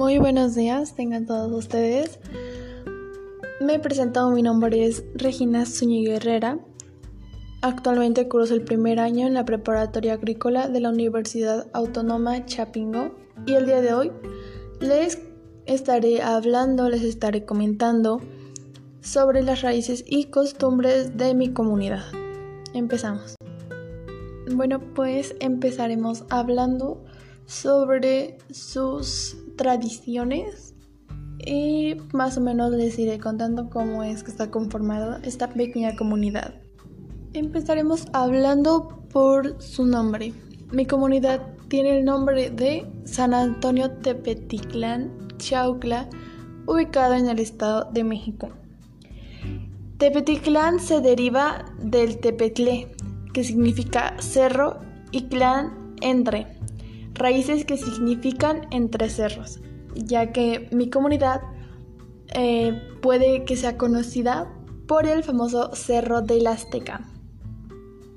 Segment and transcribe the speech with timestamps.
[0.00, 2.20] Muy buenos días, tengan todos ustedes.
[3.60, 6.58] Me he presentado, mi nombre es Regina Zúñiga Herrera.
[7.60, 13.14] Actualmente curso el primer año en la preparatoria agrícola de la Universidad Autónoma Chapingo
[13.46, 14.10] y el día de hoy
[14.80, 15.20] les
[15.66, 18.22] estaré hablando, les estaré comentando
[19.02, 22.04] sobre las raíces y costumbres de mi comunidad.
[22.72, 23.34] Empezamos.
[24.50, 27.04] Bueno, pues empezaremos hablando
[27.50, 30.72] sobre sus tradiciones
[31.44, 36.54] y más o menos les iré contando cómo es que está conformada esta pequeña comunidad.
[37.32, 40.32] Empezaremos hablando por su nombre.
[40.70, 46.08] Mi comunidad tiene el nombre de San Antonio Tepetitlán, Chaucla,
[46.68, 48.50] ubicado en el Estado de México.
[49.98, 52.92] Tepetitlán se deriva del Tepetlé,
[53.34, 54.78] que significa cerro,
[55.10, 56.46] y clan entre,
[57.20, 59.60] raíces que significan entre cerros,
[59.94, 61.42] ya que mi comunidad
[62.32, 64.52] eh, puede que sea conocida
[64.88, 67.02] por el famoso Cerro de la Azteca.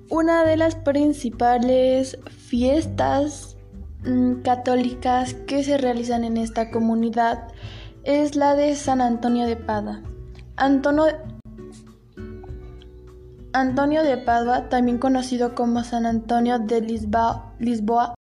[0.10, 3.58] Una de las principales fiestas
[4.06, 7.48] mm, católicas que se realizan en esta comunidad
[8.04, 10.02] es la de San Antonio de Pada.
[10.56, 11.06] Antonio,
[13.54, 18.16] Antonio de Padua, también conocido como San Antonio de Lisboa,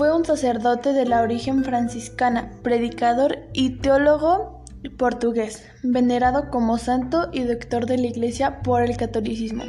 [0.00, 4.64] fue un sacerdote de la origen franciscana, predicador y teólogo
[4.96, 9.64] portugués, venerado como santo y doctor de la Iglesia por el catolicismo.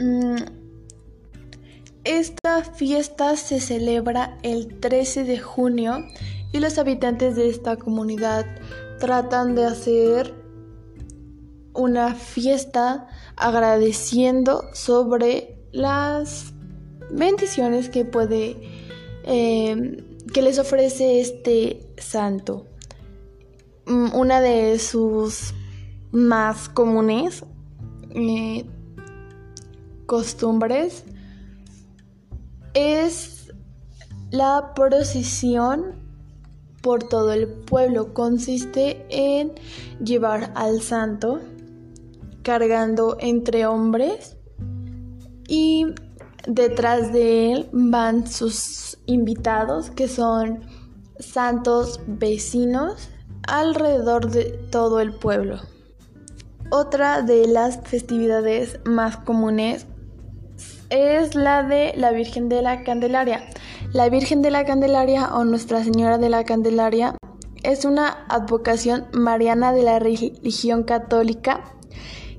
[0.00, 0.36] Mm,
[2.04, 5.98] esta fiesta se celebra el 13 de junio
[6.50, 8.46] y los habitantes de esta comunidad
[9.00, 10.34] tratan de hacer
[11.74, 13.06] una fiesta
[13.36, 16.54] agradeciendo sobre las
[17.12, 18.56] bendiciones que puede
[19.24, 22.66] eh, que les ofrece este santo.
[23.86, 25.54] Mm, una de sus
[26.10, 27.44] más comunes
[28.10, 28.64] eh,
[30.06, 31.04] costumbres
[32.74, 33.52] es
[34.30, 35.94] la procesión
[36.82, 38.12] por todo el pueblo.
[38.14, 39.52] Consiste en
[40.04, 41.40] llevar al santo
[42.42, 44.36] cargando entre hombres
[45.48, 45.86] y
[46.46, 50.60] detrás de él van sus invitados que son
[51.18, 53.08] santos vecinos
[53.46, 55.60] alrededor de todo el pueblo.
[56.70, 59.86] Otra de las festividades más comunes
[60.90, 63.44] es la de la Virgen de la Candelaria.
[63.92, 67.16] La Virgen de la Candelaria o Nuestra Señora de la Candelaria
[67.62, 71.76] es una advocación mariana de la religión católica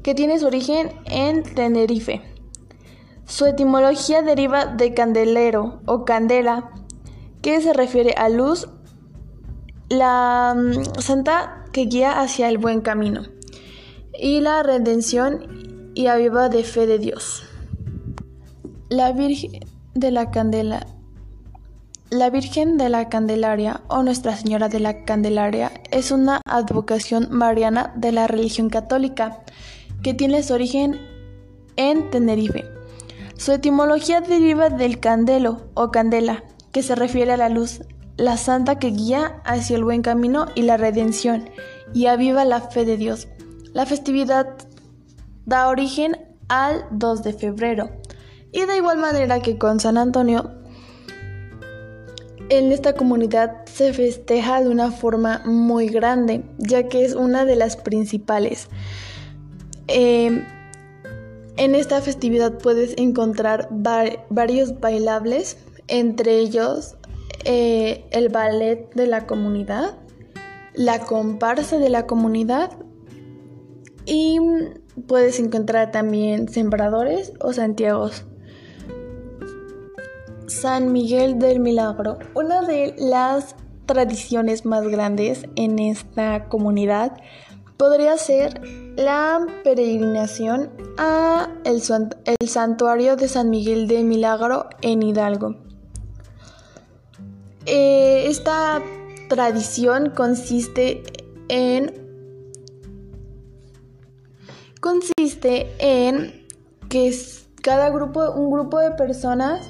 [0.01, 2.32] que tiene su origen en Tenerife.
[3.25, 6.71] Su etimología deriva de candelero o candela,
[7.41, 8.69] que se refiere a luz,
[9.89, 13.23] la mm, santa que guía hacia el buen camino,
[14.17, 17.43] y la redención y aviva de fe de Dios.
[18.89, 19.61] La Virgen
[19.93, 20.29] de la
[22.09, 27.91] la Virgen de la Candelaria o Nuestra Señora de la Candelaria es una advocación mariana
[27.95, 29.41] de la religión católica
[30.03, 30.99] que tiene su origen
[31.75, 32.65] en Tenerife.
[33.43, 37.81] Su etimología deriva del candelo o candela, que se refiere a la luz,
[38.15, 41.49] la santa que guía hacia el buen camino y la redención,
[41.93, 43.27] y aviva la fe de Dios.
[43.73, 44.47] La festividad
[45.45, 46.17] da origen
[46.47, 47.89] al 2 de febrero.
[48.53, 50.49] Y de igual manera que con San Antonio,
[52.47, 57.57] en esta comunidad se festeja de una forma muy grande, ya que es una de
[57.57, 58.69] las principales.
[59.87, 60.45] Em,
[61.57, 63.69] en esta festividad puedes encontrar
[64.29, 66.95] varios bailables, entre ellos
[67.45, 69.97] eh, el ballet de la comunidad,
[70.73, 72.71] la comparsa de la comunidad
[74.05, 74.39] y
[75.07, 78.25] puedes encontrar también sembradores o santiagos.
[80.47, 87.17] San Miguel del Milagro, una de las tradiciones más grandes en esta comunidad
[87.77, 88.61] podría ser
[88.95, 91.81] la peregrinación a el,
[92.47, 95.55] santuario de San Miguel de Milagro en Hidalgo.
[97.65, 98.81] Eh, esta
[99.29, 101.03] tradición consiste
[101.47, 102.03] en
[104.79, 106.45] consiste en
[106.89, 107.15] que
[107.61, 109.65] cada grupo, un grupo de personas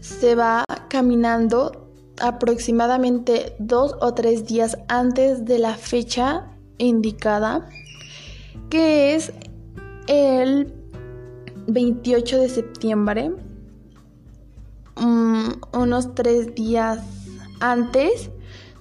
[0.00, 1.90] se va caminando
[2.20, 7.68] aproximadamente dos o tres días antes de la fecha indicada,
[8.70, 9.32] que es
[10.06, 10.72] el
[11.66, 13.32] 28 de septiembre.
[14.96, 17.00] Mm, unos tres días
[17.60, 18.30] antes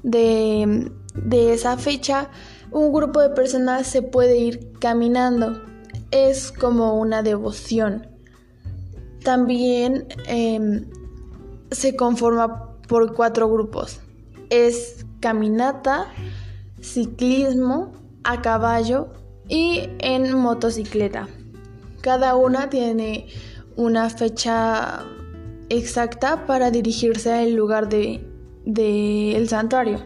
[0.04, 2.30] de, de esa fecha,
[2.72, 5.62] un grupo de personas se puede ir caminando.
[6.12, 8.08] Es como una devoción.
[9.24, 10.86] También em,
[11.72, 14.02] se conforma por cuatro grupos.
[14.50, 16.08] Es caminata,
[16.82, 17.94] ciclismo,
[18.24, 21.28] a caballo y en motocicleta.
[22.02, 23.28] Cada una tiene
[23.76, 25.06] una fecha
[25.70, 28.28] exacta para dirigirse al lugar del
[28.66, 30.00] de, santuario.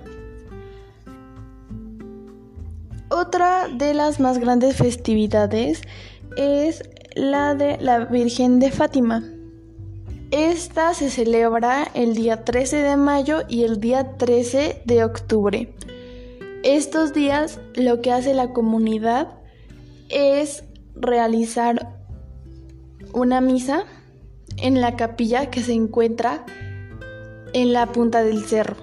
[3.10, 5.82] Otra de las más grandes festividades
[6.36, 6.84] es
[7.16, 9.24] la de la Virgen de Fátima.
[10.32, 15.74] Esta se celebra el día 13 de mayo y el día 13 de octubre.
[16.64, 19.40] Estos días lo que hace la comunidad
[20.10, 20.64] es
[20.96, 21.98] realizar
[23.14, 23.86] una misa
[24.58, 26.46] en la capilla que se encuentra
[27.54, 28.76] en la punta del cerro.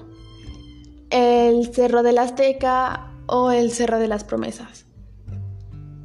[1.10, 4.86] El Cerro de la Azteca o el Cerro de las Promesas.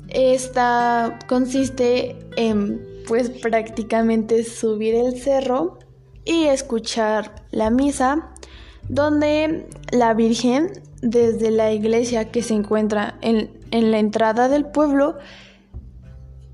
[0.10, 5.80] Esta consiste en pues prácticamente subir el cerro
[6.26, 8.34] y escuchar la misa
[8.88, 10.72] donde la Virgen
[11.02, 15.18] desde la iglesia que se encuentra en, en la entrada del pueblo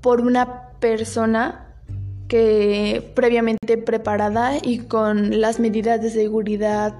[0.00, 1.66] por una persona
[2.28, 6.94] que previamente preparada y con las medidas de seguridad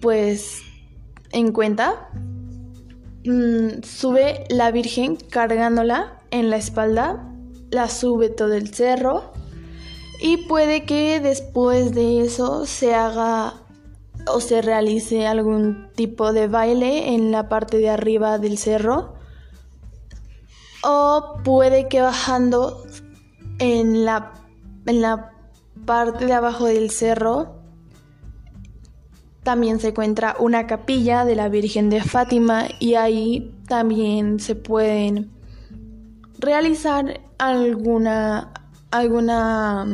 [0.00, 0.62] pues
[1.32, 2.08] en cuenta
[3.24, 7.32] mm, sube la Virgen cargándola en la espalda
[7.70, 9.32] la sube todo el cerro
[10.20, 13.65] y puede que después de eso se haga
[14.26, 19.14] o se realice algún tipo de baile en la parte de arriba del cerro
[20.82, 22.84] o puede que bajando
[23.58, 24.32] en la,
[24.86, 25.32] en la
[25.84, 27.56] parte de abajo del cerro
[29.42, 35.30] también se encuentra una capilla de la Virgen de Fátima y ahí también se pueden
[36.38, 38.52] realizar alguna
[38.90, 39.86] alguna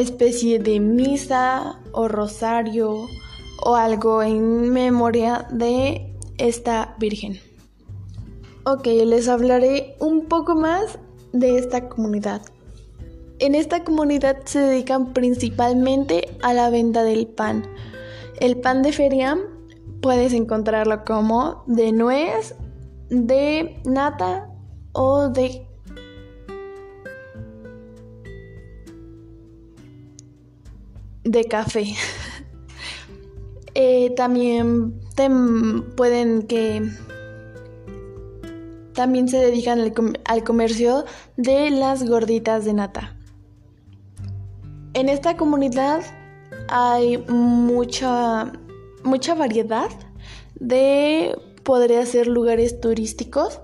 [0.00, 3.06] especie de misa o rosario
[3.62, 7.38] o algo en memoria de esta Virgen.
[8.64, 10.98] Ok, les hablaré un poco más
[11.32, 12.42] de esta comunidad.
[13.38, 17.62] En esta comunidad se dedican principalmente a la venta del pan.
[18.38, 19.38] El pan de feria
[20.02, 22.54] puedes encontrarlo como de nuez,
[23.08, 24.50] de nata
[24.92, 25.66] o de
[31.30, 31.94] de café.
[33.74, 35.00] Eh, también
[35.96, 36.82] pueden que
[38.94, 39.78] también se dedican
[40.24, 41.04] al, comercio
[41.36, 43.16] de las gorditas de nata.
[44.92, 46.02] En esta comunidad
[46.68, 48.52] hay mucha,
[49.04, 49.88] mucha variedad
[50.56, 53.60] de, podría ser lugares turísticos.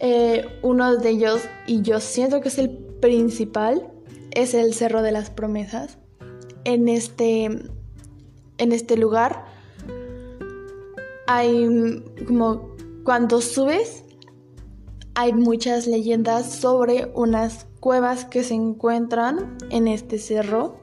[0.00, 2.70] Eh, uno de ellos, y yo siento que es el
[3.00, 3.88] principal,
[4.32, 6.01] es el Cerro de las Promesas.
[6.64, 9.44] En este, en este lugar
[11.26, 12.70] hay como
[13.04, 14.04] cuando subes
[15.14, 20.78] hay muchas leyendas sobre unas cuevas que se encuentran en este cerro,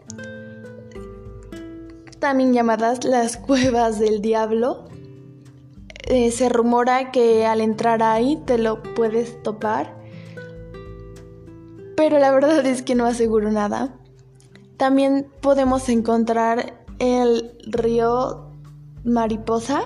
[2.19, 4.85] también llamadas las cuevas del diablo.
[6.07, 9.95] Eh, se rumora que al entrar ahí te lo puedes topar,
[11.95, 13.98] pero la verdad es que no aseguro nada.
[14.79, 18.49] También podemos encontrar el río
[19.03, 19.81] Mariposa,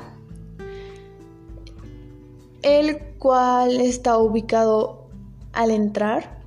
[2.61, 5.07] el cual está ubicado
[5.51, 6.39] al entrar.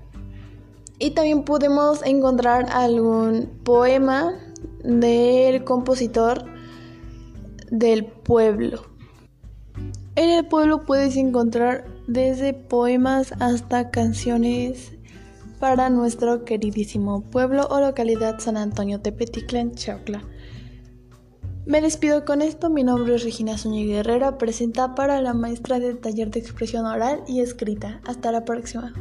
[1.01, 4.39] Y también podemos encontrar algún poema
[4.85, 6.45] del compositor
[7.73, 8.85] del pueblo.
[10.15, 14.93] En el pueblo puedes encontrar desde poemas hasta canciones
[15.59, 20.23] para nuestro queridísimo pueblo o localidad San Antonio Tepeticlan, Chocla.
[21.67, 25.99] Me despido con esto, mi nombre es Regina Zúñiga Guerrero, presenta para la maestra del
[25.99, 28.01] taller de expresión oral y escrita.
[28.07, 28.93] Hasta la próxima.